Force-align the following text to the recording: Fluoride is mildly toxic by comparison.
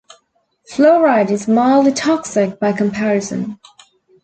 Fluoride 0.71 1.29
is 1.29 1.47
mildly 1.47 1.91
toxic 1.93 2.59
by 2.59 2.71
comparison. 2.73 3.59